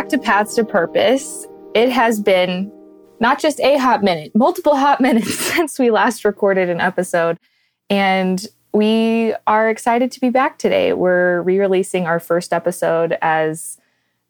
[0.00, 1.46] Back to Paths to Purpose.
[1.74, 2.72] It has been
[3.20, 7.36] not just a hot minute, multiple hot minutes since we last recorded an episode.
[7.90, 10.94] And we are excited to be back today.
[10.94, 13.76] We're re releasing our first episode as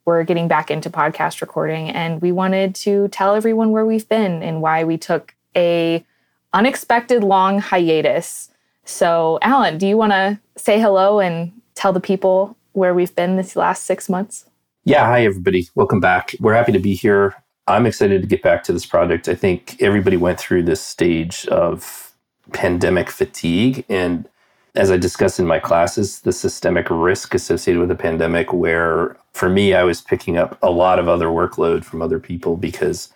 [0.06, 1.88] we're getting back into podcast recording.
[1.88, 6.04] And we wanted to tell everyone where we've been and why we took a
[6.52, 8.50] unexpected long hiatus.
[8.84, 13.36] So, Alan, do you want to say hello and tell the people where we've been
[13.36, 14.49] this last six months?
[14.84, 15.68] Yeah, hi everybody.
[15.74, 16.34] Welcome back.
[16.40, 17.34] We're happy to be here.
[17.66, 19.28] I'm excited to get back to this project.
[19.28, 22.12] I think everybody went through this stage of
[22.52, 24.26] pandemic fatigue and
[24.74, 29.50] as I discussed in my classes, the systemic risk associated with a pandemic where for
[29.50, 33.12] me I was picking up a lot of other workload from other people because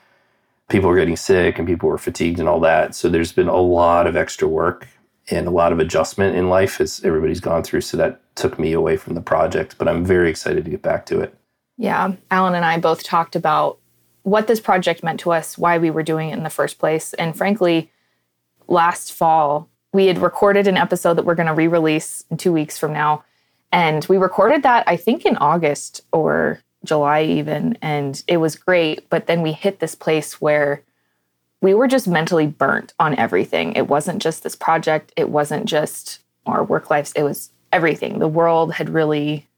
[0.69, 2.95] people were getting sick and people were fatigued and all that.
[2.95, 4.87] So there's been a lot of extra work
[5.31, 7.81] and a lot of adjustment in life as everybody's gone through.
[7.83, 11.07] So that took me away from the project, but I'm very excited to get back
[11.07, 11.35] to it.
[11.77, 12.15] Yeah.
[12.31, 13.79] Alan and I both talked about
[14.23, 17.13] what this project meant to us, why we were doing it in the first place.
[17.15, 17.91] And frankly,
[18.69, 22.53] last fall, we had recorded an episode that we're going to re release in two
[22.53, 23.25] weeks from now.
[23.71, 27.77] And we recorded that, I think, in August or July, even.
[27.83, 29.09] And it was great.
[29.11, 30.83] But then we hit this place where
[31.61, 33.73] we were just mentally burnt on everything.
[33.73, 38.19] It wasn't just this project, it wasn't just our work lives, it was everything.
[38.19, 39.49] The world had really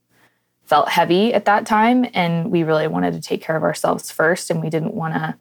[0.67, 2.05] felt heavy at that time.
[2.13, 4.49] And we really wanted to take care of ourselves first.
[4.49, 5.35] And we didn't want to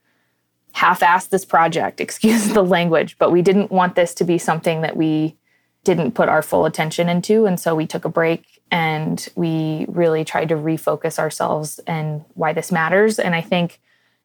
[0.73, 4.83] half ass this project, excuse the language, but we didn't want this to be something
[4.83, 5.37] that we
[5.85, 7.47] didn't put our full attention into.
[7.47, 12.53] And so we took a break and we really tried to refocus ourselves and why
[12.53, 13.19] this matters.
[13.19, 13.81] And I think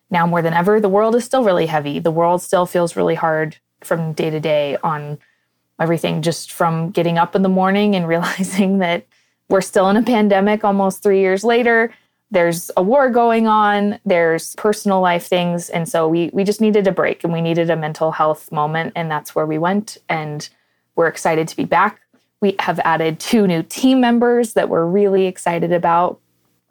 [0.09, 1.99] now more than ever, the world is still really heavy.
[1.99, 5.19] The world still feels really hard from day to day on
[5.79, 9.05] everything, just from getting up in the morning and realizing that
[9.51, 11.93] we're still in a pandemic almost three years later.
[12.31, 15.69] There's a war going on, there's personal life things.
[15.69, 18.93] And so we, we just needed a break and we needed a mental health moment.
[18.95, 19.97] And that's where we went.
[20.07, 20.47] And
[20.95, 21.99] we're excited to be back.
[22.39, 26.19] We have added two new team members that we're really excited about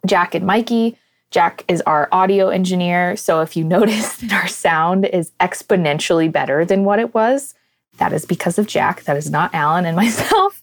[0.07, 0.97] Jack and Mikey.
[1.29, 3.15] Jack is our audio engineer.
[3.15, 7.53] So if you notice that our sound is exponentially better than what it was,
[7.97, 9.03] that is because of Jack.
[9.03, 10.60] That is not Alan and myself.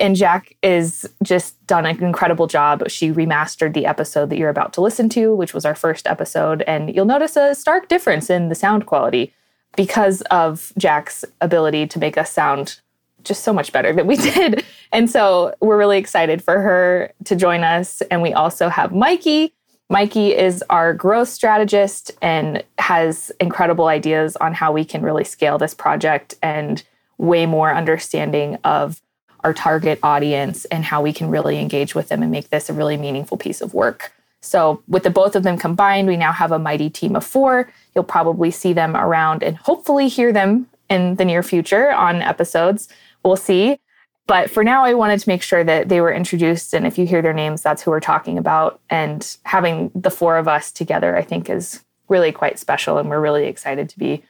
[0.00, 2.88] And Jack is just done an incredible job.
[2.88, 6.62] She remastered the episode that you're about to listen to, which was our first episode.
[6.62, 9.32] And you'll notice a stark difference in the sound quality
[9.76, 12.80] because of Jack's ability to make us sound
[13.22, 14.64] just so much better than we did.
[14.90, 18.00] And so we're really excited for her to join us.
[18.10, 19.52] And we also have Mikey.
[19.90, 25.58] Mikey is our growth strategist and has incredible ideas on how we can really scale
[25.58, 26.82] this project and
[27.18, 29.02] way more understanding of
[29.44, 32.72] our target audience and how we can really engage with them and make this a
[32.72, 34.12] really meaningful piece of work.
[34.42, 37.70] So, with the both of them combined, we now have a mighty team of four.
[37.94, 42.88] You'll probably see them around and hopefully hear them in the near future on episodes.
[43.22, 43.78] We'll see.
[44.26, 46.72] But for now, I wanted to make sure that they were introduced.
[46.72, 48.80] And if you hear their names, that's who we're talking about.
[48.88, 52.98] And having the four of us together, I think, is really quite special.
[52.98, 54.22] And we're really excited to be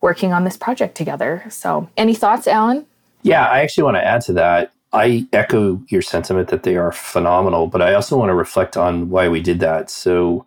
[0.00, 1.44] working on this project together.
[1.50, 2.84] So, any thoughts, Alan?
[3.22, 4.72] Yeah, I actually want to add to that.
[4.92, 9.10] I echo your sentiment that they are phenomenal, but I also want to reflect on
[9.10, 9.90] why we did that.
[9.90, 10.46] So,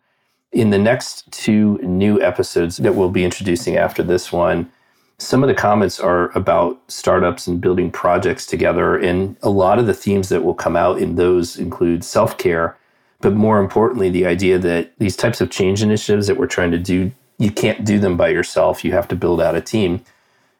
[0.51, 4.69] in the next two new episodes that we'll be introducing after this one,
[5.17, 8.97] some of the comments are about startups and building projects together.
[8.97, 12.75] And a lot of the themes that will come out in those include self care,
[13.21, 16.79] but more importantly, the idea that these types of change initiatives that we're trying to
[16.79, 18.83] do, you can't do them by yourself.
[18.83, 20.03] You have to build out a team.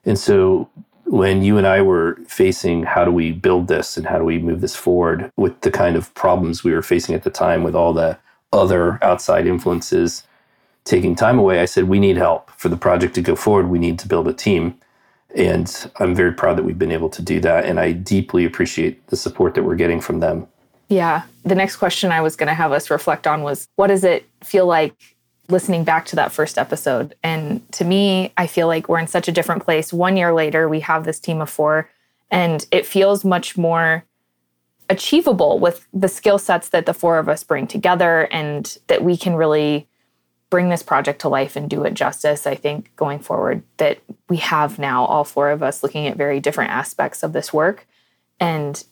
[0.06, 0.70] And so
[1.12, 4.40] when you and I were facing how do we build this and how do we
[4.40, 7.76] move this forward with the kind of problems we were facing at the time with
[7.76, 8.18] all the
[8.53, 10.24] other outside influences
[10.85, 13.68] taking time away, I said, we need help for the project to go forward.
[13.68, 14.80] We need to build a team.
[15.35, 17.66] And I'm very proud that we've been able to do that.
[17.66, 20.47] And I deeply appreciate the support that we're getting from them.
[20.88, 21.24] Yeah.
[21.44, 24.26] The next question I was going to have us reflect on was what does it
[24.46, 24.96] feel like
[25.49, 27.16] listening back to that first episode.
[27.23, 29.91] And to me, I feel like we're in such a different place.
[29.91, 31.90] One year later, we have this team of four,
[32.29, 34.05] and it feels much more
[34.90, 39.16] achievable with the skill sets that the four of us bring together and that we
[39.16, 39.88] can really
[40.49, 42.46] bring this project to life and do it justice.
[42.46, 46.40] I think going forward, that we have now all four of us looking at very
[46.40, 47.87] different aspects of this work.
[48.40, 48.84] And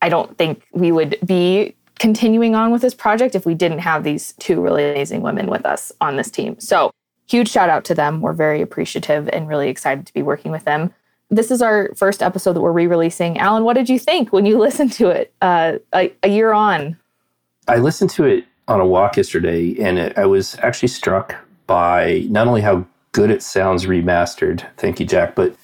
[0.00, 4.04] I don't think we would be continuing on with this project if we didn't have
[4.04, 6.58] these two really amazing women with us on this team.
[6.58, 6.90] So,
[7.26, 8.20] huge shout out to them.
[8.20, 10.92] We're very appreciative and really excited to be working with them.
[11.30, 13.38] This is our first episode that we're re releasing.
[13.38, 16.96] Alan, what did you think when you listened to it uh, a, a year on?
[17.66, 21.34] I listened to it on a walk yesterday, and it, I was actually struck
[21.66, 25.54] by not only how good it sounds remastered, thank you, Jack, but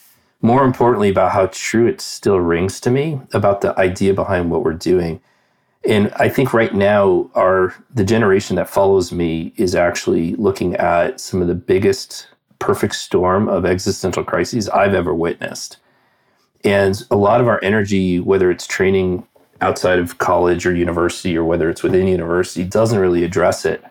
[0.40, 4.64] more importantly, about how true it still rings to me about the idea behind what
[4.64, 5.20] we're doing.
[5.84, 11.20] And I think right now, our the generation that follows me is actually looking at
[11.20, 12.28] some of the biggest
[12.58, 15.78] perfect storm of existential crises I've ever witnessed.
[16.62, 19.26] And a lot of our energy, whether it's training
[19.62, 23.82] outside of college or university or whether it's within university, doesn't really address it.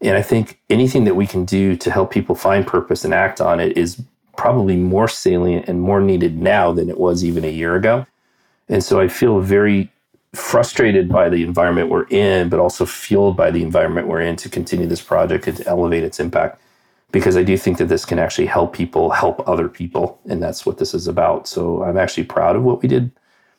[0.00, 3.40] And I think anything that we can do to help people find purpose and act
[3.40, 4.02] on it is
[4.36, 8.06] probably more salient and more needed now than it was even a year ago.
[8.70, 9.90] And so I feel very
[10.34, 14.48] frustrated by the environment we're in, but also fueled by the environment we're in to
[14.48, 16.60] continue this project and to elevate its impact.
[17.12, 20.20] Because I do think that this can actually help people help other people.
[20.26, 21.48] And that's what this is about.
[21.48, 23.10] So I'm actually proud of what we did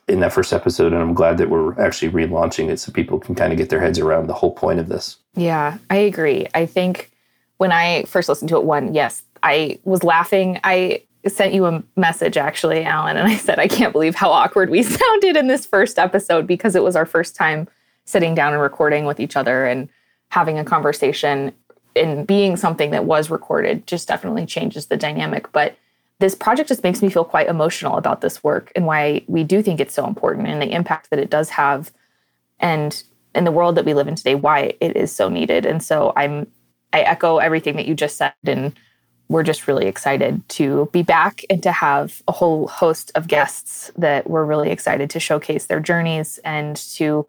[0.08, 0.94] in that first episode.
[0.94, 3.82] And I'm glad that we're actually relaunching it so people can kind of get their
[3.82, 5.18] heads around the whole point of this.
[5.36, 6.48] Yeah, I agree.
[6.54, 7.12] I think
[7.58, 10.60] when I first listened to it, one, yes, I was laughing.
[10.64, 14.70] I sent you a message actually, Alan, and I said, I can't believe how awkward
[14.70, 17.68] we sounded in this first episode because it was our first time
[18.06, 19.88] sitting down and recording with each other and
[20.30, 21.54] having a conversation
[21.96, 25.52] and being something that was recorded just definitely changes the dynamic.
[25.52, 25.76] But
[26.22, 29.62] this project just makes me feel quite emotional about this work and why we do
[29.62, 31.92] think it's so important and the impact that it does have
[32.60, 33.04] and
[33.34, 36.14] in the world that we live in today why it is so needed and so
[36.16, 36.46] i'm
[36.94, 38.74] i echo everything that you just said and
[39.32, 43.90] we're just really excited to be back and to have a whole host of guests
[43.98, 47.26] that we're really excited to showcase their journeys and to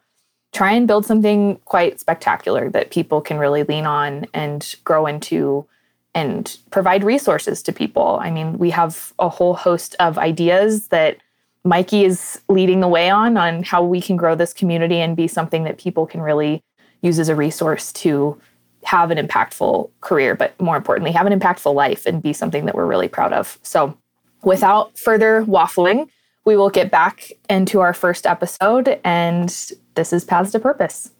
[0.52, 5.64] try and build something quite spectacular that people can really lean on and grow into
[6.12, 8.19] and provide resources to people.
[8.20, 11.19] I mean, we have a whole host of ideas that
[11.64, 15.28] Mikey is leading the way on on how we can grow this community and be
[15.28, 16.64] something that people can really
[17.00, 18.40] use as a resource to
[18.84, 22.75] have an impactful career, but more importantly, have an impactful life and be something that
[22.75, 23.58] we're really proud of.
[23.62, 23.96] So,
[24.43, 26.08] without further waffling,
[26.44, 29.49] we will get back into our first episode, and
[29.94, 31.11] this is Paths to Purpose.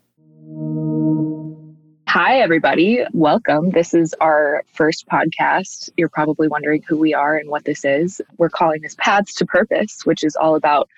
[2.09, 3.05] Hi, everybody.
[3.14, 3.70] Welcome.
[3.70, 5.88] This is our first podcast.
[5.97, 8.20] You're probably wondering who we are and what this is.
[8.37, 10.91] We're calling this Paths to Purpose, which is all about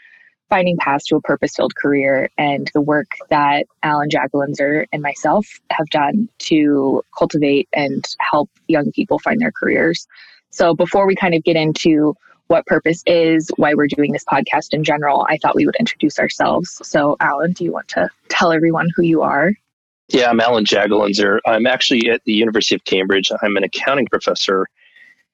[0.49, 5.47] finding paths to a purpose filled career and the work that Alan Jagolinzer and myself
[5.71, 10.07] have done to cultivate and help young people find their careers.
[10.51, 12.15] So, before we kind of get into
[12.49, 16.19] what purpose is, why we're doing this podcast in general, I thought we would introduce
[16.19, 16.81] ourselves.
[16.83, 19.53] So, Alan, do you want to tell everyone who you are?
[20.09, 21.39] Yeah, I'm Alan Jagolinzer.
[21.47, 23.33] I'm actually at the University of Cambridge.
[23.43, 24.69] I'm an accounting professor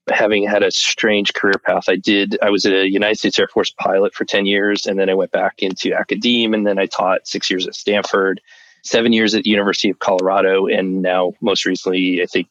[0.09, 1.85] having had a strange career path.
[1.89, 5.11] I did, I was a United States Air Force pilot for 10 years, and then
[5.11, 8.41] I went back into academe, and then I taught six years at Stanford,
[8.83, 12.49] seven years at the University of Colorado, and now most recently, I think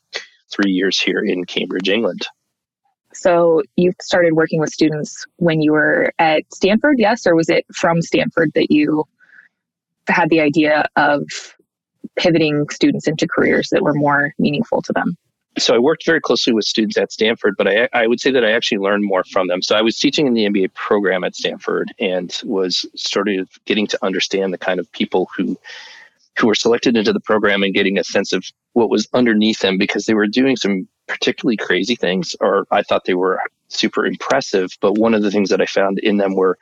[0.51, 2.25] three years here in Cambridge, England.
[3.13, 7.25] So you started working with students when you were at Stanford, yes?
[7.25, 9.03] Or was it from Stanford that you
[10.07, 11.23] had the idea of
[12.15, 15.17] pivoting students into careers that were more meaningful to them?
[15.57, 18.45] So I worked very closely with students at Stanford, but I, I would say that
[18.45, 19.61] I actually learned more from them.
[19.61, 23.87] So I was teaching in the MBA program at Stanford and was sort of getting
[23.87, 25.57] to understand the kind of people who
[26.37, 29.77] who were selected into the program and getting a sense of what was underneath them
[29.77, 34.69] because they were doing some particularly crazy things, or I thought they were super impressive.
[34.79, 36.57] But one of the things that I found in them were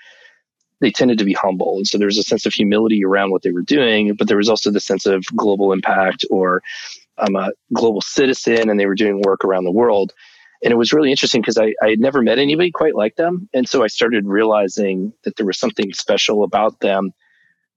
[0.80, 1.78] they tended to be humble.
[1.78, 4.38] And so there was a sense of humility around what they were doing, but there
[4.38, 6.62] was also the sense of global impact or
[7.18, 10.14] I'm a global citizen and they were doing work around the world.
[10.64, 13.48] And it was really interesting because I, I had never met anybody quite like them.
[13.54, 17.12] And so I started realizing that there was something special about them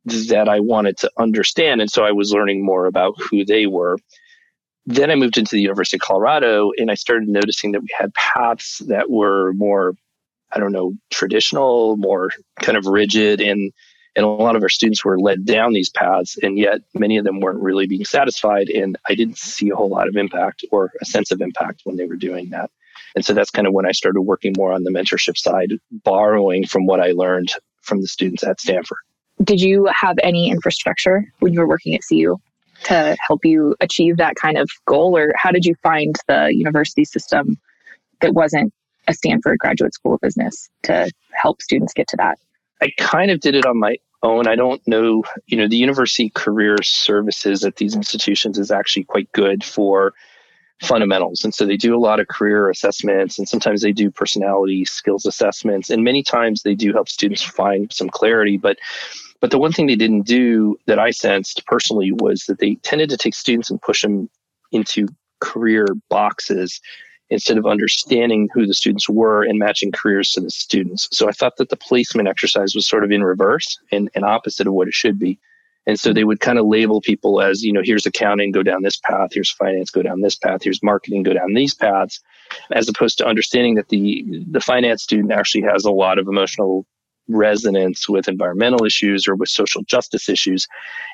[0.04, 1.80] that I wanted to understand.
[1.80, 3.98] And so I was learning more about who they were.
[4.86, 8.14] Then I moved into the University of Colorado and I started noticing that we had
[8.14, 9.94] paths that were more,
[10.50, 12.30] I don't know, traditional, more
[12.60, 13.72] kind of rigid and
[14.16, 17.24] and a lot of our students were led down these paths, and yet many of
[17.24, 18.68] them weren't really being satisfied.
[18.68, 21.96] And I didn't see a whole lot of impact or a sense of impact when
[21.96, 22.70] they were doing that.
[23.14, 26.66] And so that's kind of when I started working more on the mentorship side, borrowing
[26.66, 27.52] from what I learned
[27.82, 28.98] from the students at Stanford.
[29.42, 32.36] Did you have any infrastructure when you were working at CU
[32.84, 35.16] to help you achieve that kind of goal?
[35.16, 37.58] Or how did you find the university system
[38.20, 38.72] that wasn't
[39.08, 42.38] a Stanford graduate school of business to help students get to that?
[42.82, 44.46] I kind of did it on my own.
[44.46, 49.30] I don't know, you know, the university career services at these institutions is actually quite
[49.32, 50.14] good for
[50.82, 51.44] fundamentals.
[51.44, 55.26] And so they do a lot of career assessments and sometimes they do personality skills
[55.26, 55.90] assessments.
[55.90, 58.56] And many times they do help students find some clarity.
[58.56, 58.78] But
[59.40, 63.10] But the one thing they didn't do that I sensed personally was that they tended
[63.10, 64.30] to take students and push them
[64.72, 65.08] into
[65.40, 66.80] career boxes
[67.30, 71.08] instead of understanding who the students were and matching careers to the students.
[71.12, 74.66] So I thought that the placement exercise was sort of in reverse and, and opposite
[74.66, 75.38] of what it should be.
[75.86, 78.82] And so they would kind of label people as, you know, here's accounting, go down
[78.82, 82.20] this path, here's finance, go down this path, here's marketing, go down these paths,
[82.72, 86.84] as opposed to understanding that the the finance student actually has a lot of emotional
[87.28, 90.66] resonance with environmental issues or with social justice issues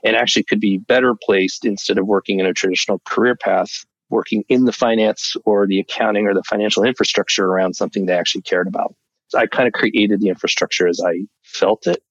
[0.03, 4.45] and actually could be better placed instead of working in a traditional career path working
[4.49, 8.69] in the finance or the accounting or the financial infrastructure around something they actually cared
[8.69, 8.95] about.
[9.29, 12.03] So I kind of created the infrastructure as I felt it.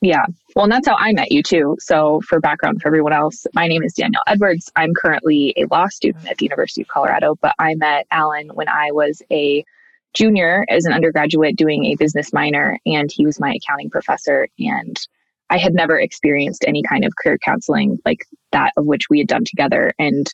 [0.00, 0.24] Yeah.
[0.56, 1.76] Well, and that's how I met you too.
[1.78, 4.68] So, for background for everyone else, my name is Danielle Edwards.
[4.74, 8.68] I'm currently a law student at the University of Colorado, but I met Alan when
[8.68, 9.64] I was a
[10.12, 14.48] junior as an undergraduate doing a business minor, and he was my accounting professor.
[14.58, 14.98] And
[15.50, 19.28] I had never experienced any kind of career counseling like that of which we had
[19.28, 19.92] done together.
[20.00, 20.26] And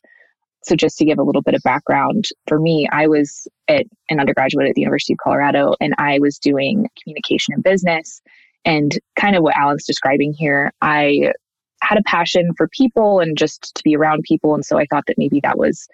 [0.62, 4.20] so, just to give a little bit of background, for me, I was at an
[4.20, 8.20] undergraduate at the University of Colorado and I was doing communication and business.
[8.64, 11.32] And kind of what Alan's describing here, I
[11.80, 14.54] had a passion for people and just to be around people.
[14.54, 15.86] And so I thought that maybe that was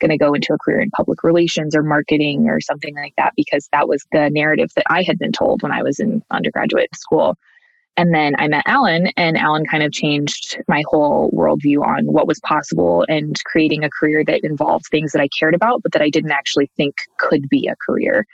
[0.00, 3.32] going to go into a career in public relations or marketing or something like that
[3.36, 6.94] because that was the narrative that I had been told when I was in undergraduate
[6.94, 7.36] school.
[7.98, 12.28] And then I met Alan, and Alan kind of changed my whole worldview on what
[12.28, 16.02] was possible and creating a career that involved things that I cared about, but that
[16.02, 18.24] I didn't actually think could be a career.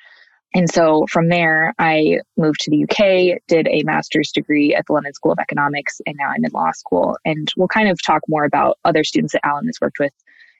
[0.54, 4.92] And so from there, I moved to the UK, did a master's degree at the
[4.92, 7.16] London School of Economics, and now I'm in law school.
[7.25, 10.12] And we'll kind of talk more about other students that Alan has worked with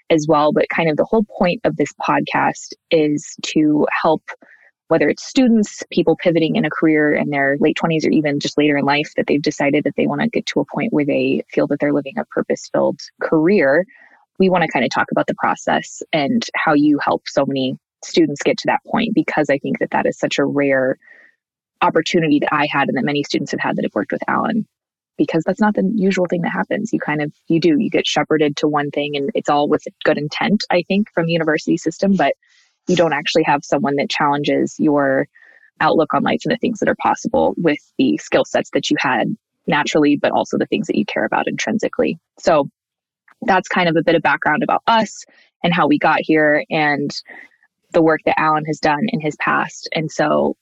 [0.09, 0.51] as well.
[0.51, 4.23] But kind of the whole point of this podcast is to help
[4.89, 8.59] whether it's students, people pivoting in a career in their late 20s or even just
[8.59, 11.05] later in life that they've decided that they want to get to a point where
[11.05, 13.87] they feel that they're living a purpose filled career.
[14.39, 17.79] We want to kind of talk about the process and how you help so many
[18.05, 20.99] students get to that point because I think that that is such a rare
[21.81, 24.67] opportunity that I had and that many students have had that have worked with Alan
[25.17, 26.93] because that's not the usual thing that happens.
[26.93, 29.85] You kind of you do you get shepherded to one thing and it's all with
[30.05, 32.35] good intent, I think, from university system, but
[32.89, 35.27] you don't actually have someone that challenges your
[35.81, 38.97] outlook on life and the things that are possible with the skill sets that you
[38.99, 39.35] had
[39.67, 42.19] naturally, but also the things that you care about intrinsically.
[42.39, 42.69] So
[43.43, 45.25] that's kind of a bit of background about us
[45.63, 47.11] and how we got here and
[47.93, 49.89] the work that Alan has done in his past.
[49.95, 50.57] And so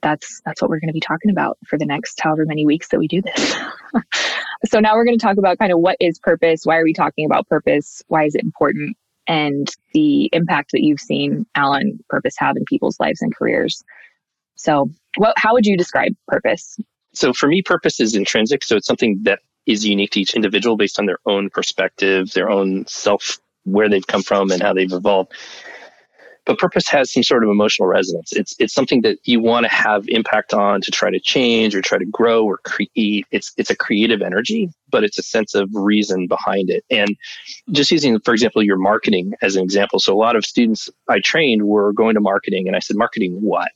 [0.00, 2.88] that's that's what we're going to be talking about for the next however many weeks
[2.88, 3.56] that we do this.
[4.66, 6.92] so now we're going to talk about kind of what is purpose, why are we
[6.92, 8.96] talking about purpose, why is it important,
[9.28, 13.84] and the impact that you've seen Alan Purpose have in people's lives and careers.
[14.56, 16.78] So, what, how would you describe purpose?
[17.12, 18.64] So, for me, purpose is intrinsic.
[18.64, 22.50] So, it's something that is unique to each individual based on their own perspective, their
[22.50, 25.32] own self, where they've come from, and how they've evolved
[26.48, 28.32] but purpose has some sort of emotional resonance.
[28.32, 31.82] It's it's something that you want to have impact on to try to change or
[31.82, 33.26] try to grow or create.
[33.30, 36.84] It's it's a creative energy, but it's a sense of reason behind it.
[36.90, 37.14] And
[37.70, 39.98] just using, for example, your marketing as an example.
[40.00, 43.38] So a lot of students I trained were going to marketing, and I said, marketing
[43.42, 43.70] what?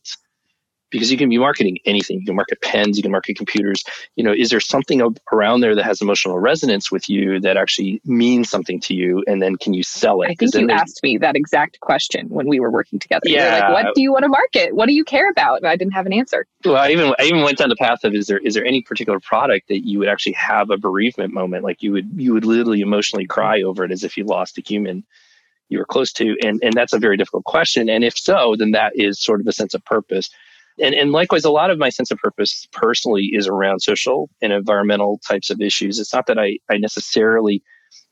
[0.93, 2.21] Because you can be marketing anything.
[2.21, 3.83] You can market pens, you can market computers.
[4.15, 8.01] You know, is there something around there that has emotional resonance with you that actually
[8.05, 9.25] means something to you?
[9.27, 10.31] And then can you sell it?
[10.31, 13.23] I think you asked me that exact question when we were working together.
[13.27, 13.71] Yeah.
[13.71, 14.77] Like, what do you want to market?
[14.77, 15.59] What do you care about?
[15.59, 16.47] And I didn't have an answer.
[16.65, 18.83] Well, I even I even went down the path of is there is there any
[18.83, 21.65] particular product that you would actually have a bereavement moment?
[21.65, 24.61] Like you would you would literally emotionally cry over it as if you lost a
[24.61, 25.05] human
[25.69, 28.73] you were close to and and that's a very difficult question and if so then
[28.73, 30.29] that is sort of a sense of purpose
[30.81, 34.53] and, and likewise, a lot of my sense of purpose personally is around social and
[34.53, 35.99] environmental types of issues.
[35.99, 37.63] It's not that I, I necessarily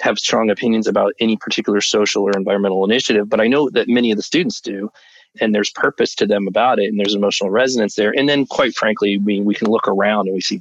[0.00, 4.10] have strong opinions about any particular social or environmental initiative, but I know that many
[4.10, 4.90] of the students do.
[5.40, 8.12] And there's purpose to them about it, and there's emotional resonance there.
[8.16, 10.60] And then, quite frankly, we, we can look around and we see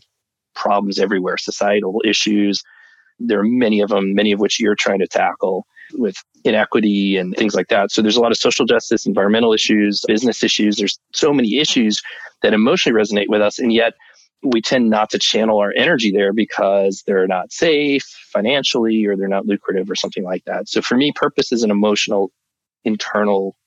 [0.54, 2.62] problems everywhere, societal issues.
[3.18, 7.36] There are many of them, many of which you're trying to tackle with inequity and
[7.36, 7.92] things like that.
[7.92, 10.78] So there's a lot of social justice, environmental issues, business issues.
[10.78, 12.02] There's so many issues
[12.42, 13.60] that emotionally resonate with us.
[13.60, 13.94] And yet
[14.42, 19.28] we tend not to channel our energy there because they're not safe financially or they're
[19.28, 20.70] not lucrative or something like that.
[20.70, 22.32] So for me, purpose is an emotional,
[22.84, 23.58] internal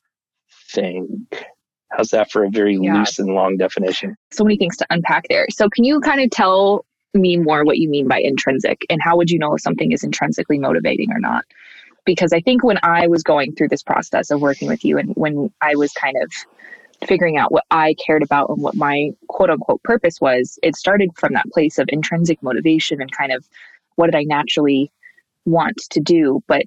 [0.70, 1.26] thing.
[1.90, 2.94] How's that for a very yeah.
[2.94, 4.16] loose and long definition?
[4.30, 5.46] So many things to unpack there.
[5.50, 9.16] So can you kind of tell me more what you mean by intrinsic and how
[9.18, 11.44] would you know if something is intrinsically motivating or not?
[12.04, 15.12] Because I think when I was going through this process of working with you and
[15.14, 16.30] when I was kind of
[17.06, 21.10] figuring out what I cared about and what my quote unquote purpose was, it started
[21.16, 23.46] from that place of intrinsic motivation and kind of
[23.96, 24.90] what did I naturally
[25.44, 26.42] want to do.
[26.46, 26.64] But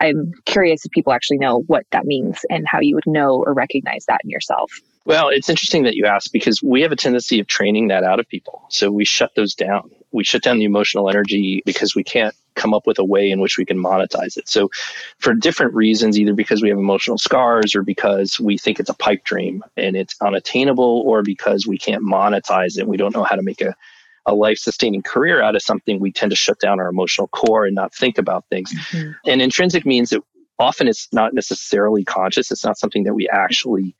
[0.00, 3.52] I'm curious if people actually know what that means and how you would know or
[3.52, 4.72] recognize that in yourself.
[5.04, 8.20] Well, it's interesting that you ask because we have a tendency of training that out
[8.20, 8.66] of people.
[8.68, 9.90] So we shut those down.
[10.12, 13.40] We shut down the emotional energy because we can't come up with a way in
[13.40, 14.48] which we can monetize it.
[14.48, 14.68] So,
[15.18, 18.94] for different reasons, either because we have emotional scars or because we think it's a
[18.94, 23.36] pipe dream and it's unattainable, or because we can't monetize it, we don't know how
[23.36, 23.74] to make a,
[24.26, 27.64] a life sustaining career out of something, we tend to shut down our emotional core
[27.64, 28.72] and not think about things.
[28.72, 29.12] Mm-hmm.
[29.26, 30.22] And intrinsic means that
[30.58, 33.94] often it's not necessarily conscious, it's not something that we actually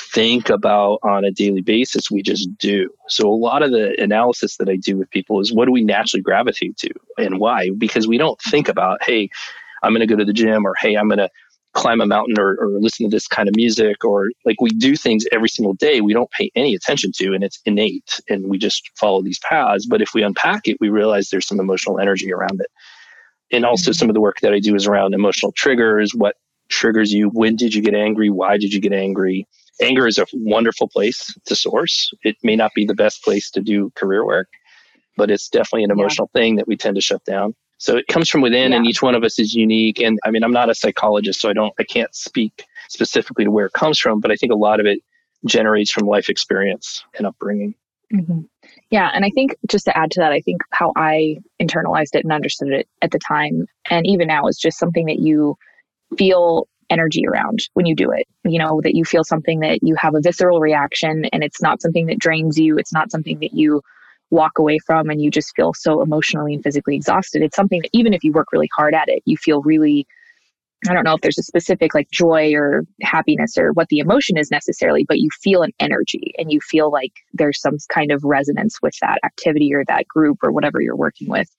[0.00, 2.10] think about on a daily basis.
[2.10, 2.90] We just do.
[3.08, 5.84] So a lot of the analysis that I do with people is what do we
[5.84, 7.70] naturally gravitate to and why?
[7.76, 9.28] Because we don't think about, hey,
[9.82, 11.30] I'm going to go to the gym or hey, I'm going to
[11.72, 14.96] climb a mountain or, or listen to this kind of music or like we do
[14.96, 18.58] things every single day we don't pay any attention to and it's innate and we
[18.58, 22.32] just follow these paths but if we unpack it we realize there's some emotional energy
[22.32, 22.66] around it
[23.52, 23.98] and also mm-hmm.
[23.98, 26.34] some of the work that i do is around emotional triggers what
[26.68, 29.46] triggers you when did you get angry why did you get angry
[29.82, 32.12] anger is a wonderful place to source.
[32.22, 34.48] It may not be the best place to do career work,
[35.16, 36.40] but it's definitely an emotional yeah.
[36.40, 37.54] thing that we tend to shut down.
[37.78, 38.76] So it comes from within, yeah.
[38.76, 40.00] and each one of us is unique.
[40.00, 43.50] And I mean, I'm not a psychologist, so I don't, I can't speak specifically to
[43.50, 45.00] where it comes from, but I think a lot of it
[45.46, 47.74] generates from life experience and upbringing.
[48.12, 48.40] Mm-hmm.
[48.90, 49.10] Yeah.
[49.14, 52.32] And I think just to add to that, I think how I internalized it and
[52.32, 55.56] understood it at the time, and even now, is just something that you
[56.18, 58.26] feel energy around when you do it.
[58.44, 61.80] You know, that you feel something that you have a visceral reaction and it's not
[61.80, 62.78] something that drains you.
[62.78, 63.82] It's not something that you
[64.30, 67.42] walk away from and you just feel so emotionally and physically exhausted.
[67.42, 70.06] It's something that even if you work really hard at it, you feel really
[70.88, 74.38] I don't know if there's a specific like joy or happiness or what the emotion
[74.38, 78.24] is necessarily, but you feel an energy and you feel like there's some kind of
[78.24, 81.50] resonance with that activity or that group or whatever you're working with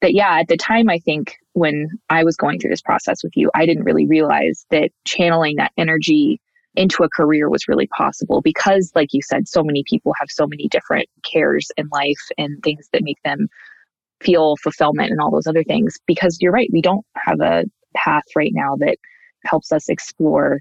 [0.00, 3.32] that yeah at the time i think when i was going through this process with
[3.36, 6.40] you i didn't really realize that channeling that energy
[6.76, 10.46] into a career was really possible because like you said so many people have so
[10.46, 13.48] many different cares in life and things that make them
[14.22, 18.24] feel fulfillment and all those other things because you're right we don't have a path
[18.36, 18.96] right now that
[19.44, 20.60] helps us explore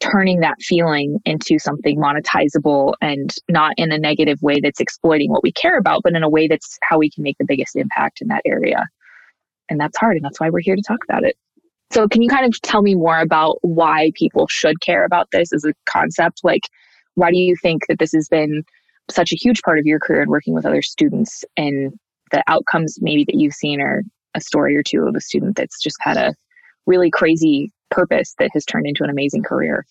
[0.00, 5.42] turning that feeling into something monetizable and not in a negative way that's exploiting what
[5.42, 8.20] we care about, but in a way that's how we can make the biggest impact
[8.20, 8.86] in that area.
[9.68, 10.16] And that's hard.
[10.16, 11.36] And that's why we're here to talk about it.
[11.92, 15.52] So, can you kind of tell me more about why people should care about this
[15.52, 16.40] as a concept?
[16.42, 16.68] Like,
[17.14, 18.64] why do you think that this has been
[19.10, 21.92] such a huge part of your career and working with other students and
[22.32, 24.02] the outcomes maybe that you've seen or
[24.34, 26.34] a story or two of a student that's just had a
[26.86, 29.86] really crazy purpose that has turned into an amazing career.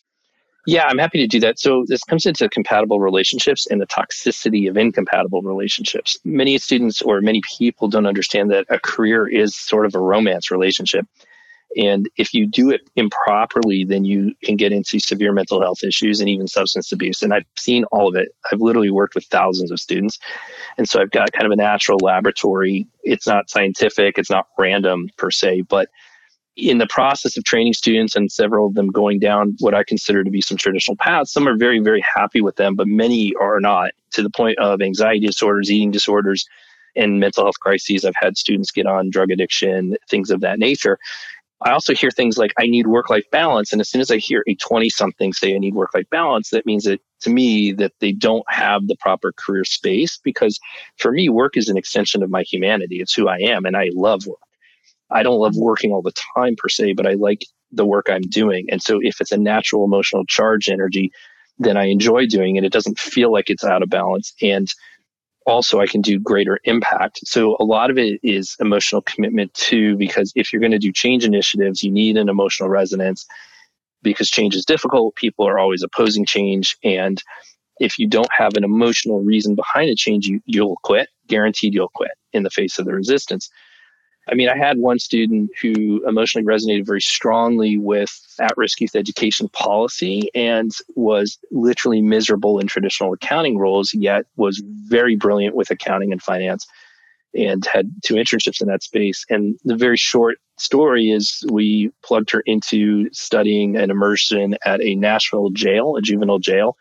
[0.65, 1.60] Yeah, I'm happy to do that.
[1.60, 6.17] So this comes into compatible relationships and the toxicity of incompatible relationships.
[6.23, 10.49] Many students or many people don't understand that a career is sort of a romance
[10.49, 11.06] relationship.
[11.78, 16.19] And if you do it improperly, then you can get into severe mental health issues
[16.19, 17.21] and even substance abuse.
[17.21, 18.30] And I've seen all of it.
[18.51, 20.17] I've literally worked with thousands of students.
[20.78, 22.88] And so I've got kind of a natural laboratory.
[23.04, 25.89] It's not scientific, it's not random per se, but
[26.56, 30.24] in the process of training students and several of them going down what I consider
[30.24, 33.60] to be some traditional paths, some are very, very happy with them, but many are
[33.60, 36.46] not to the point of anxiety disorders, eating disorders,
[36.96, 38.06] and mental health crises.
[38.06, 40.98] I've had students get on drug addiction, things of that nature.
[41.62, 43.72] I also hear things like, I need work life balance.
[43.72, 46.50] And as soon as I hear a 20 something say, I need work life balance,
[46.50, 50.60] that means that to me that they don't have the proper career space because
[50.98, 53.02] for me, work is an extension of my humanity.
[53.02, 53.65] It's who I am.
[53.65, 54.39] And I love work.
[55.12, 58.22] I don't love working all the time per se, but I like the work I'm
[58.22, 58.68] doing.
[58.70, 61.12] And so if it's a natural emotional charge energy,
[61.58, 62.63] then I enjoy doing it.
[62.63, 64.34] It doesn't feel like it's out of balance.
[64.41, 64.68] And
[65.46, 67.20] also I can do greater impact.
[67.26, 70.91] So a lot of it is emotional commitment too, because if you're going to do
[70.91, 73.26] change initiatives, you need an emotional resonance
[74.02, 75.15] because change is difficult.
[75.15, 76.78] People are always opposing change.
[76.84, 77.22] And
[77.80, 81.10] if you don't have an emotional reason behind a change, you, you'll quit.
[81.28, 83.50] Guaranteed you'll quit in the face of the resistance.
[84.28, 88.10] I mean, I had one student who emotionally resonated very strongly with
[88.40, 94.64] at risk youth education policy and was literally miserable in traditional accounting roles, yet was
[94.66, 96.66] very brilliant with accounting and finance
[97.36, 99.26] and had two internships in that space.
[99.30, 104.96] And the very short story is we plugged her into studying an immersion at a
[104.96, 106.78] Nashville jail, a juvenile jail,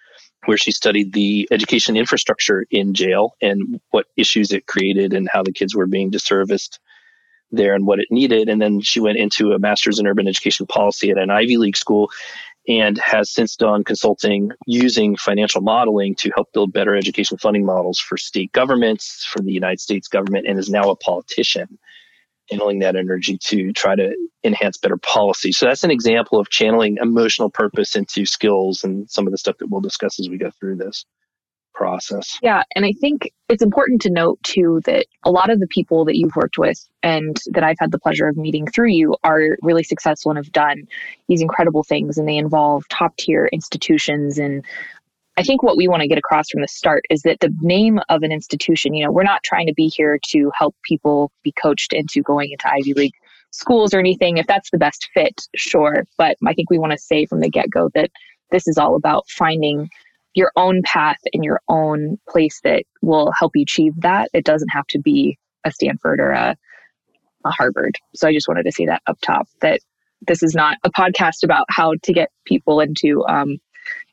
[0.46, 5.42] where she studied the education infrastructure in jail and what issues it created and how
[5.42, 6.78] the kids were being disserviced
[7.50, 8.48] there and what it needed.
[8.48, 11.76] And then she went into a master's in urban education policy at an Ivy League
[11.76, 12.10] school.
[12.66, 17.98] and has since done consulting using financial modeling to help build better education funding models
[17.98, 21.78] for state governments, for the United States government, and is now a politician
[22.50, 25.52] channeling that energy to try to enhance better policy.
[25.52, 29.56] So that's an example of channeling emotional purpose into skills and some of the stuff
[29.58, 31.04] that we'll discuss as we go through this
[31.74, 32.38] process.
[32.42, 32.62] Yeah.
[32.74, 36.16] And I think it's important to note too that a lot of the people that
[36.16, 39.82] you've worked with and that I've had the pleasure of meeting through you are really
[39.82, 40.84] successful and have done
[41.28, 44.64] these incredible things and they involve top tier institutions and
[45.36, 47.98] I think what we want to get across from the start is that the name
[48.08, 51.52] of an institution, you know, we're not trying to be here to help people be
[51.60, 53.14] coached into going into Ivy League
[53.50, 54.36] schools or anything.
[54.36, 56.04] If that's the best fit, sure.
[56.18, 58.10] But I think we want to say from the get go that
[58.52, 59.90] this is all about finding
[60.34, 64.28] your own path in your own place that will help you achieve that.
[64.34, 66.56] It doesn't have to be a Stanford or a,
[67.44, 67.96] a Harvard.
[68.14, 69.80] So I just wanted to say that up top that
[70.26, 73.58] this is not a podcast about how to get people into um,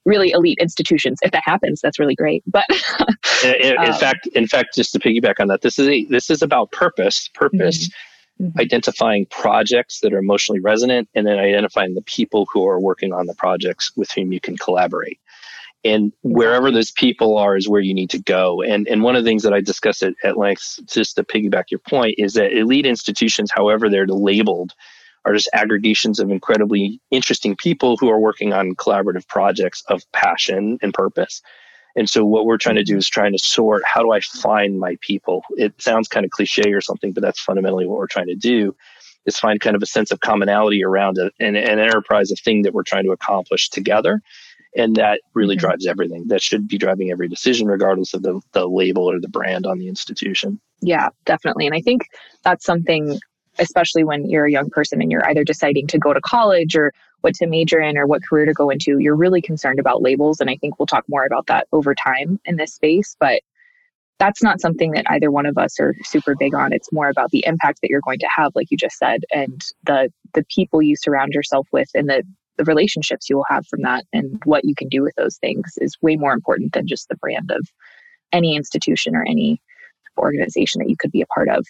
[0.06, 1.20] really elite institutions.
[1.22, 2.44] If that happens, that's really great.
[2.46, 2.66] But
[3.44, 6.30] in, in, um, fact, in fact, just to piggyback on that, this is a, this
[6.30, 7.30] is about purpose.
[7.34, 7.88] Purpose.
[7.88, 8.46] Mm-hmm.
[8.46, 8.60] mm-hmm.
[8.60, 13.26] Identifying projects that are emotionally resonant and then identifying the people who are working on
[13.26, 15.20] the projects with whom you can collaborate
[15.84, 18.62] and wherever those people are is where you need to go.
[18.62, 21.66] And and one of the things that i discussed at, at length just to piggyback
[21.72, 24.74] your point is that elite institutions however they're labeled
[25.26, 30.80] are just aggregations of incredibly interesting people who are working on collaborative projects of passion
[30.82, 31.44] and purpose.
[31.96, 33.00] And so what we're trying to do mm-hmm.
[33.00, 35.44] is trying to sort how do i find my people?
[35.52, 38.76] It sounds kind of cliche or something but that's fundamentally what we're trying to do
[39.26, 42.64] is find kind of a sense of commonality around a, an, an enterprise a thing
[42.64, 44.22] that we're trying to accomplish together
[44.76, 45.62] and that really mm-hmm.
[45.62, 46.26] drives everything.
[46.28, 49.80] That should be driving every decision regardless of the, the label or the brand on
[49.80, 50.60] the institution.
[50.82, 51.66] Yeah definitely.
[51.66, 52.08] And i think
[52.44, 53.20] that's something
[53.60, 56.94] especially when you're a young person and you're either deciding to go to college or
[57.20, 60.40] what to major in or what career to go into you're really concerned about labels.
[60.40, 63.16] And i think we'll talk more about that over time in this space.
[63.20, 63.42] But
[64.20, 66.72] that's not something that either one of us are super big on.
[66.72, 69.64] It's more about the impact that you're going to have like you just said and
[69.84, 72.24] the the people you surround yourself with and the
[72.58, 75.74] the relationships you will have from that and what you can do with those things
[75.78, 77.68] is way more important than just the brand of
[78.32, 79.62] any institution or any
[80.18, 81.66] organization that you could be a part of.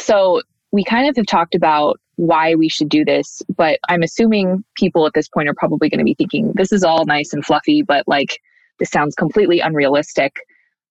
[0.00, 4.64] So we kind of have talked about why we should do this, but I'm assuming
[4.76, 7.44] people at this point are probably going to be thinking this is all nice and
[7.44, 8.40] fluffy, but like
[8.78, 10.34] this sounds completely unrealistic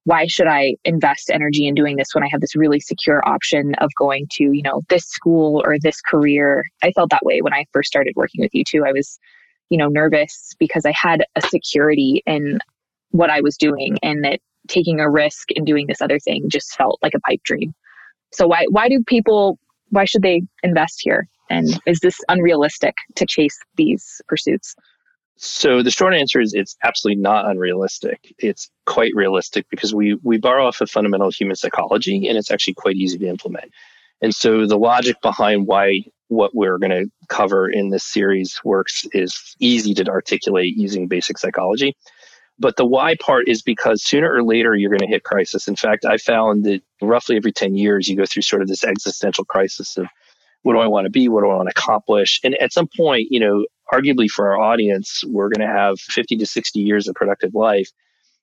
[0.05, 3.73] why should I invest energy in doing this when I have this really secure option
[3.79, 6.63] of going to, you know, this school or this career?
[6.83, 8.85] I felt that way when I first started working with you too.
[8.85, 9.19] I was,
[9.69, 12.59] you know, nervous because I had a security in
[13.09, 16.75] what I was doing and that taking a risk and doing this other thing just
[16.75, 17.73] felt like a pipe dream.
[18.31, 19.57] So why why do people
[19.89, 21.27] why should they invest here?
[21.49, 24.75] And is this unrealistic to chase these pursuits?
[25.37, 28.33] So the short answer is it's absolutely not unrealistic.
[28.37, 32.75] It's quite realistic because we we borrow off of fundamental human psychology and it's actually
[32.75, 33.71] quite easy to implement.
[34.21, 39.05] And so the logic behind why what we're going to cover in this series works
[39.13, 41.95] is easy to articulate using basic psychology.
[42.57, 45.67] But the why part is because sooner or later you're going to hit crisis.
[45.67, 48.85] In fact, I found that roughly every 10 years you go through sort of this
[48.85, 50.07] existential crisis of
[50.63, 51.27] what do I want to be?
[51.27, 52.39] What do I want to accomplish?
[52.43, 56.37] And at some point, you know, arguably for our audience, we're going to have 50
[56.37, 57.89] to 60 years of productive life.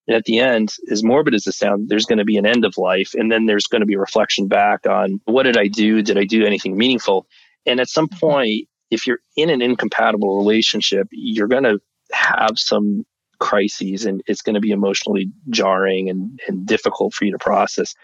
[0.09, 2.65] And at the end, as morbid as it sounds, there's going to be an end
[2.65, 3.13] of life.
[3.15, 6.03] And then there's going to be a reflection back on what did I do?
[6.03, 7.27] Did I do anything meaningful?
[7.67, 8.19] And at some mm-hmm.
[8.19, 11.81] point, if you're in an incompatible relationship, you're going to
[12.13, 13.07] have some
[13.39, 17.95] crises and it's going to be emotionally jarring and, and difficult for you to process.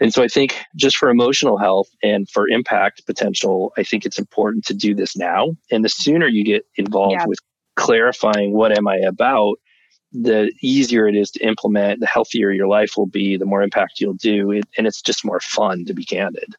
[0.00, 4.18] And so I think just for emotional health and for impact potential, I think it's
[4.18, 5.56] important to do this now.
[5.70, 7.26] And the sooner you get involved yeah.
[7.26, 7.38] with
[7.76, 9.56] clarifying what am I about,
[10.12, 14.00] the easier it is to implement, the healthier your life will be, the more impact
[14.00, 14.50] you'll do.
[14.52, 16.54] It, and it's just more fun to be candid.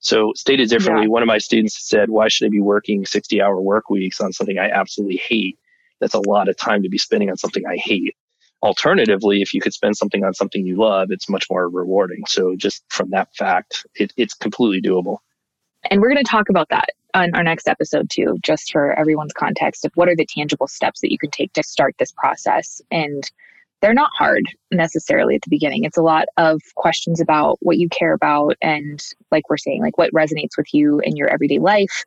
[0.00, 1.10] So, stated differently, yeah.
[1.10, 4.32] one of my students said, Why should I be working 60 hour work weeks on
[4.32, 5.58] something I absolutely hate?
[6.00, 8.14] That's a lot of time to be spending on something I hate.
[8.62, 12.22] Alternatively, if you could spend something on something you love, it's much more rewarding.
[12.26, 15.18] So just from that fact, it, it's completely doable.
[15.90, 19.32] And we're going to talk about that on our next episode too, just for everyone's
[19.32, 22.80] context of what are the tangible steps that you can take to start this process.
[22.90, 23.30] And
[23.80, 25.84] they're not hard necessarily at the beginning.
[25.84, 29.98] It's a lot of questions about what you care about and like we're saying, like
[29.98, 32.04] what resonates with you in your everyday life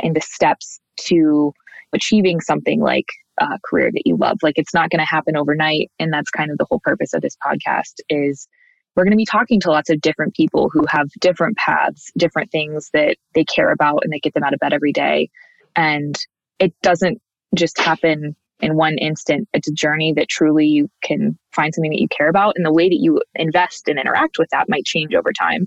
[0.00, 1.54] and the steps to
[1.94, 3.06] achieving something like
[3.38, 4.38] a career that you love.
[4.42, 5.90] Like it's not going to happen overnight.
[5.98, 8.48] And that's kind of the whole purpose of this podcast is
[8.94, 12.50] we're going to be talking to lots of different people who have different paths, different
[12.52, 15.30] things that they care about and they get them out of bed every day.
[15.74, 16.16] And
[16.60, 17.20] it doesn't
[17.56, 19.48] just happen in one instant.
[19.52, 22.54] It's a journey that truly you can find something that you care about.
[22.56, 25.66] And the way that you invest and interact with that might change over time.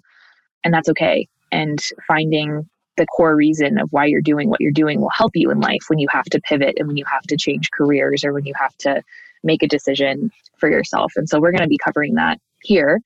[0.63, 1.27] And that's okay.
[1.51, 5.51] And finding the core reason of why you're doing what you're doing will help you
[5.51, 8.33] in life when you have to pivot and when you have to change careers or
[8.33, 9.01] when you have to
[9.43, 11.13] make a decision for yourself.
[11.15, 12.99] And so we're going to be covering that here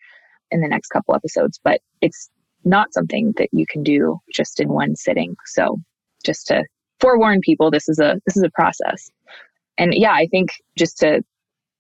[0.49, 2.30] in the next couple episodes, but it's
[2.63, 5.36] not something that you can do just in one sitting.
[5.45, 5.80] So
[6.23, 6.63] just to
[6.99, 9.10] forewarn people, this is a this is a process.
[9.77, 11.23] And yeah, I think just to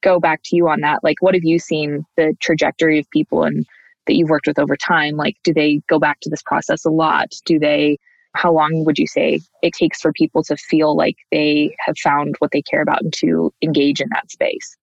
[0.01, 3.43] go back to you on that, like what have you seen the trajectory of people
[3.43, 3.65] and
[4.07, 5.15] that you've worked with over time?
[5.15, 7.29] Like, do they go back to this process a lot?
[7.45, 7.97] Do they,
[8.33, 12.35] how long would you say it takes for people to feel like they have found
[12.39, 14.77] what they care about and to engage in that space?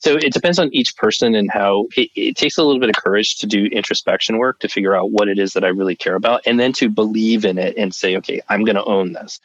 [0.00, 2.96] So it depends on each person and how it, it, takes a little bit of
[3.02, 6.14] courage to do introspection work to figure out what it is that I really care
[6.14, 9.40] about and then to believe in it and say, okay, I'm going to own this.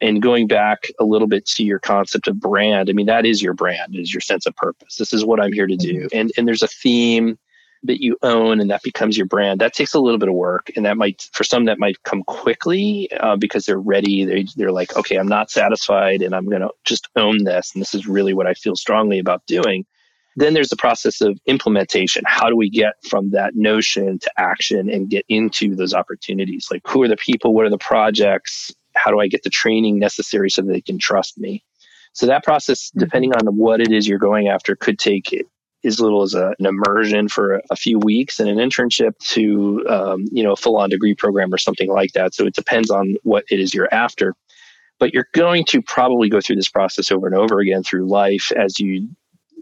[0.00, 3.40] And going back a little bit to your concept of brand, I mean, that is
[3.40, 4.96] your brand, is your sense of purpose.
[4.96, 5.94] This is what I'm here to do.
[5.94, 6.18] Mm-hmm.
[6.18, 7.38] And, and there's a theme
[7.84, 10.70] that you own and that becomes your brand that takes a little bit of work
[10.76, 14.72] and that might for some that might come quickly uh, because they're ready they, they're
[14.72, 18.06] like okay i'm not satisfied and i'm going to just own this and this is
[18.06, 19.84] really what i feel strongly about doing.
[20.36, 22.24] Then there's the process of implementation.
[22.26, 26.66] How do we get from that notion to action and get into those opportunities?
[26.72, 27.54] Like who are the people?
[27.54, 28.74] What are the projects?
[28.96, 31.64] How do i get the training necessary so that they can trust me?
[32.14, 33.00] So that process, mm-hmm.
[33.00, 35.32] depending on what it is you're going after, could take
[35.84, 40.24] as little as a, an immersion for a few weeks and an internship to um,
[40.32, 42.34] you know a full-on degree program or something like that.
[42.34, 44.34] So it depends on what it is you're after.
[45.00, 48.52] But you're going to probably go through this process over and over again through life
[48.56, 49.08] as you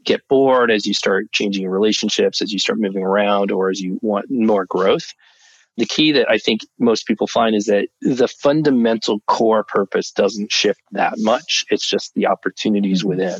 [0.05, 3.81] get bored as you start changing your relationships as you start moving around or as
[3.81, 5.13] you want more growth.
[5.79, 10.53] The key that i think most people find is that the fundamental core purpose doesn't
[10.53, 11.65] shift that much.
[11.71, 13.09] It's just the opportunities mm-hmm.
[13.09, 13.39] within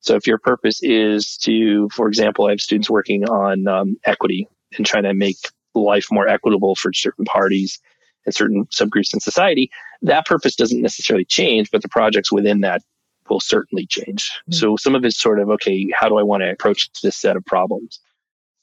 [0.00, 4.48] so if your purpose is to, for example, I have students working on um, equity
[4.76, 5.36] and trying to make
[5.74, 7.80] life more equitable for certain parties
[8.26, 9.70] and certain subgroups in society,
[10.02, 12.82] that purpose doesn't necessarily change, but the projects within that
[13.28, 14.30] will certainly change.
[14.30, 14.52] Mm-hmm.
[14.52, 17.36] So some of it's sort of, okay, how do I want to approach this set
[17.36, 18.00] of problems?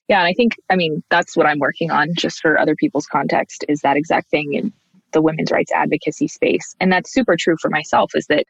[0.08, 3.08] Yeah, and I think, I mean, that's what I'm working on just for other people's
[3.08, 4.72] context is that exact thing in
[5.14, 6.76] the women's rights advocacy space.
[6.80, 8.46] And that's super true for myself is that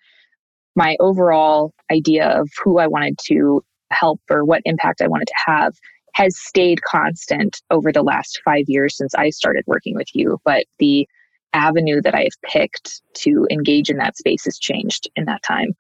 [0.76, 5.52] my overall idea of who I wanted to help or what impact I wanted to
[5.52, 5.74] have
[6.14, 10.40] has stayed constant over the last five years since I started working with you.
[10.46, 11.08] But the
[11.54, 15.74] avenue that I have picked to engage in that space has changed in that time.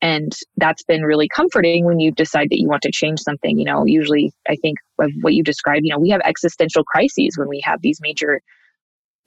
[0.00, 3.58] And that's been really comforting when you decide that you want to change something.
[3.58, 7.36] You know, usually I think of what you described, you know, we have existential crises
[7.36, 8.40] when we have these major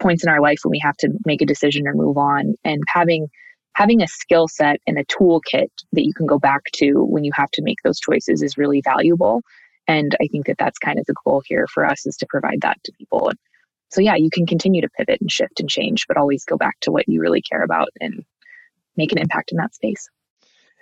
[0.02, 2.56] points in our life when we have to make a decision or move on.
[2.64, 3.28] And having
[3.74, 7.32] having a skill set and a toolkit that you can go back to when you
[7.34, 9.42] have to make those choices is really valuable.
[9.88, 12.62] And I think that that's kind of the goal here for us is to provide
[12.62, 13.32] that to people.
[13.90, 16.80] So, yeah, you can continue to pivot and shift and change, but always go back
[16.82, 18.24] to what you really care about and
[18.96, 20.10] make an impact in that space.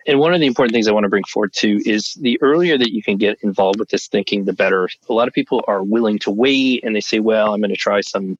[0.07, 2.77] And one of the important things I want to bring forward too is the earlier
[2.77, 4.89] that you can get involved with this thinking, the better.
[5.09, 7.75] A lot of people are willing to wait and they say, well, I'm going to
[7.75, 8.37] try some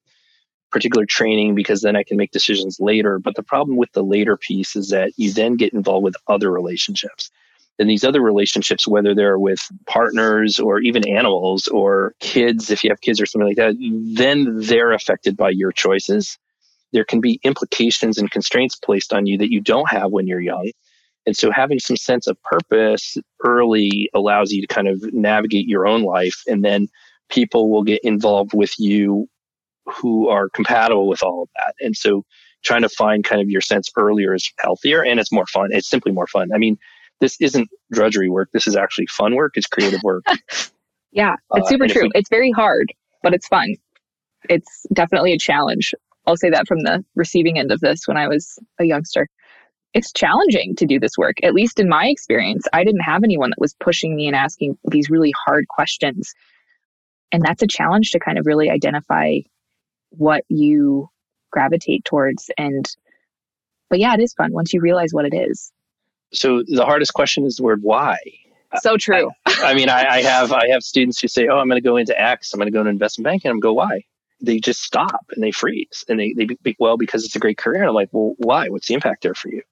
[0.70, 3.18] particular training because then I can make decisions later.
[3.18, 6.50] But the problem with the later piece is that you then get involved with other
[6.50, 7.30] relationships.
[7.78, 12.90] And these other relationships, whether they're with partners or even animals or kids, if you
[12.90, 13.74] have kids or something like that,
[14.14, 16.38] then they're affected by your choices.
[16.92, 20.40] There can be implications and constraints placed on you that you don't have when you're
[20.40, 20.70] young.
[21.26, 25.86] And so having some sense of purpose early allows you to kind of navigate your
[25.86, 26.42] own life.
[26.46, 26.88] And then
[27.30, 29.28] people will get involved with you
[29.90, 31.74] who are compatible with all of that.
[31.80, 32.24] And so
[32.62, 35.70] trying to find kind of your sense earlier is healthier and it's more fun.
[35.72, 36.50] It's simply more fun.
[36.54, 36.78] I mean,
[37.20, 38.50] this isn't drudgery work.
[38.52, 39.52] This is actually fun work.
[39.54, 40.24] It's creative work.
[41.12, 42.02] yeah, it's uh, super uh, true.
[42.04, 43.76] We, it's very hard, but it's fun.
[44.48, 45.94] It's definitely a challenge.
[46.26, 49.28] I'll say that from the receiving end of this when I was a youngster.
[49.92, 52.64] It's challenging to do this work, at least in my experience.
[52.72, 56.32] I didn't have anyone that was pushing me and asking these really hard questions.
[57.32, 59.38] And that's a challenge to kind of really identify
[60.10, 61.08] what you
[61.50, 62.86] gravitate towards and
[63.88, 65.72] but yeah it is fun once you realize what it is.
[66.32, 68.18] So the hardest question is the word why.
[68.82, 69.30] So true.
[69.46, 71.86] I, I mean I, I, have i have students who say oh i'm going to
[71.86, 74.04] go into x i'm going to go into investment banking i'm go why?
[74.42, 77.58] They just stop and they freeze and they, they be, well because it's a great
[77.58, 77.80] career.
[77.80, 78.68] And i'm like well why?
[78.68, 79.62] What's the impact there for you?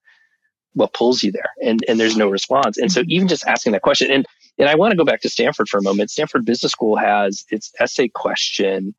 [0.75, 1.51] What pulls you there?
[1.63, 2.77] And and there's no response.
[2.77, 3.11] And so mm-hmm.
[3.13, 4.27] even just asking that question and
[4.59, 6.11] and i want to go back to stanford for a moment.
[6.11, 8.95] Stanford business school has its essay question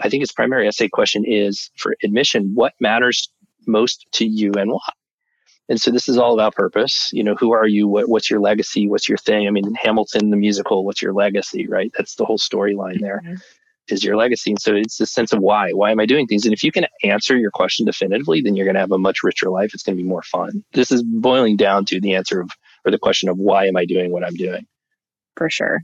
[0.00, 3.30] I think its primary essay question is for admission, what matters
[3.66, 4.80] most to you and why?
[5.68, 7.10] And so this is all about purpose.
[7.12, 7.86] You know, who are you?
[7.86, 8.88] What, what's your legacy?
[8.88, 9.46] What's your thing?
[9.46, 11.92] I mean, Hamilton, the musical, what's your legacy, right?
[11.96, 13.22] That's the whole storyline there.
[13.24, 13.36] Mm-hmm.
[13.88, 14.52] Is your legacy.
[14.52, 15.72] And so it's the sense of why.
[15.72, 16.44] Why am I doing things?
[16.44, 19.24] And if you can answer your question definitively, then you're going to have a much
[19.24, 19.74] richer life.
[19.74, 20.62] It's going to be more fun.
[20.72, 22.50] This is boiling down to the answer of,
[22.84, 24.64] or the question of why am I doing what I'm doing?
[25.36, 25.82] For sure.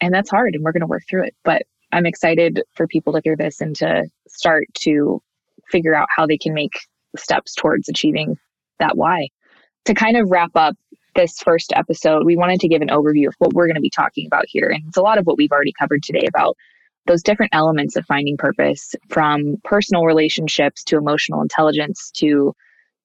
[0.00, 1.36] And that's hard and we're going to work through it.
[1.44, 5.22] But I'm excited for people to hear this and to start to
[5.70, 6.78] figure out how they can make
[7.16, 8.38] steps towards achieving
[8.78, 9.28] that why.
[9.86, 10.76] To kind of wrap up
[11.14, 13.90] this first episode, we wanted to give an overview of what we're going to be
[13.90, 14.68] talking about here.
[14.68, 16.56] And it's a lot of what we've already covered today about
[17.06, 22.54] those different elements of finding purpose from personal relationships to emotional intelligence to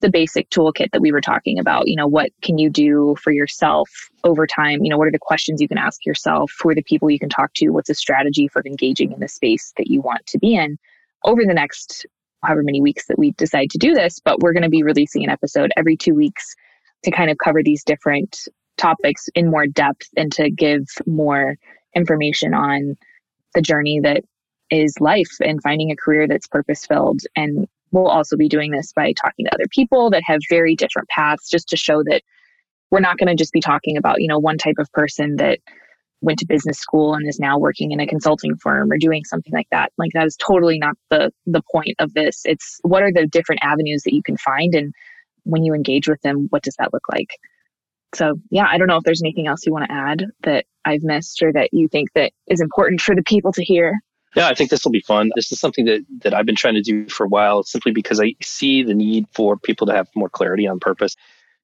[0.06, 1.88] the basic toolkit that we were talking about.
[1.88, 3.90] You know, what can you do for yourself
[4.24, 4.84] over time?
[4.84, 6.52] You know, what are the questions you can ask yourself?
[6.62, 7.70] Who are the people you can talk to?
[7.70, 10.78] What's a strategy for engaging in the space that you want to be in
[11.24, 12.06] over the next
[12.44, 14.20] however many weeks that we decide to do this?
[14.20, 16.54] But we're going to be releasing an episode every two weeks
[17.04, 21.56] to kind of cover these different topics in more depth and to give more
[21.96, 22.96] information on
[23.56, 24.22] the journey that
[24.70, 28.92] is life and finding a career that's purpose filled and we'll also be doing this
[28.94, 32.22] by talking to other people that have very different paths just to show that
[32.92, 35.60] we're not going to just be talking about, you know, one type of person that
[36.22, 39.54] went to business school and is now working in a consulting firm or doing something
[39.54, 39.94] like that.
[39.98, 42.42] Like that is totally not the the point of this.
[42.44, 44.94] It's what are the different avenues that you can find and
[45.44, 47.30] when you engage with them, what does that look like?
[48.14, 51.04] So, yeah, I don't know if there's anything else you want to add that I've
[51.04, 54.00] missed or that you think that is important for the people to hear.
[54.36, 55.32] Yeah, I think this will be fun.
[55.36, 58.20] This is something that, that I've been trying to do for a while simply because
[58.20, 61.16] I see the need for people to have more clarity on purpose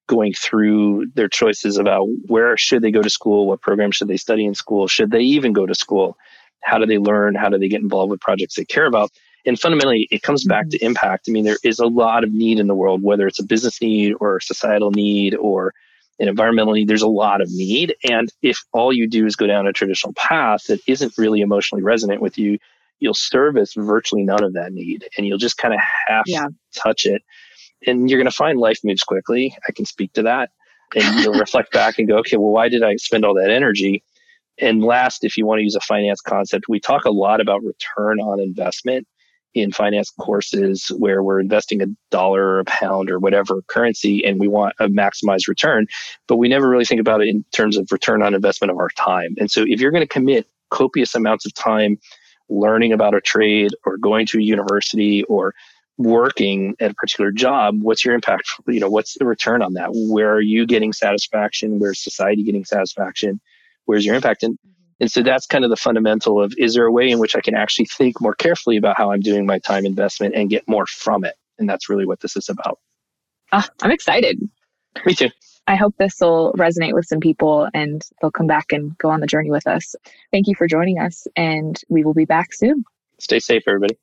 [0.07, 4.17] going through their choices about where should they go to school, what program should they
[4.17, 6.17] study in school, should they even go to school,
[6.63, 9.11] how do they learn, how do they get involved with projects they care about.
[9.45, 10.87] And fundamentally, it comes back to mm-hmm.
[10.87, 11.25] impact.
[11.27, 13.81] I mean, there is a lot of need in the world, whether it's a business
[13.81, 15.73] need or a societal need or
[16.21, 17.95] an environmental need, there's a lot of need.
[18.07, 21.83] And if all you do is go down a traditional path that isn't really emotionally
[21.83, 22.59] resonant with you,
[22.99, 26.45] you'll service virtually none of that need and you'll just kind of half yeah.
[26.75, 27.23] touch it.
[27.87, 29.57] And you're going to find life moves quickly.
[29.67, 30.51] I can speak to that.
[30.95, 34.03] And you'll reflect back and go, okay, well, why did I spend all that energy?
[34.59, 37.63] And last, if you want to use a finance concept, we talk a lot about
[37.63, 39.07] return on investment
[39.53, 44.39] in finance courses where we're investing a dollar or a pound or whatever currency and
[44.39, 45.87] we want a maximized return,
[46.27, 48.89] but we never really think about it in terms of return on investment of our
[48.95, 49.35] time.
[49.37, 51.99] And so if you're going to commit copious amounts of time
[52.49, 55.53] learning about a trade or going to a university or
[55.97, 58.49] working at a particular job, what's your impact?
[58.67, 59.89] You know, what's the return on that?
[59.91, 61.79] Where are you getting satisfaction?
[61.79, 63.39] Where's society getting satisfaction?
[63.85, 64.43] Where's your impact?
[64.43, 64.57] And
[65.01, 67.41] and so that's kind of the fundamental of is there a way in which I
[67.41, 70.85] can actually think more carefully about how I'm doing my time investment and get more
[70.85, 71.35] from it?
[71.57, 72.79] And that's really what this is about.
[73.51, 74.47] Oh, I'm excited.
[75.05, 75.29] Me too.
[75.65, 79.21] I hope this will resonate with some people and they'll come back and go on
[79.21, 79.95] the journey with us.
[80.31, 82.83] Thank you for joining us, and we will be back soon.
[83.19, 83.97] Stay safe, everybody.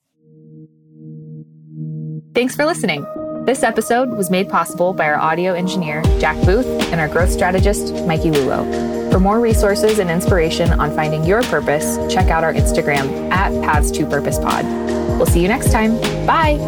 [2.34, 3.06] Thanks for listening.
[3.48, 7.94] This episode was made possible by our audio engineer, Jack Booth, and our growth strategist,
[8.04, 9.11] Mikey Lulo.
[9.11, 13.90] For more resources and inspiration on finding your purpose, check out our Instagram at Paths
[13.92, 14.66] to Purpose Pod.
[15.16, 15.96] We'll see you next time.
[16.26, 16.58] Bye.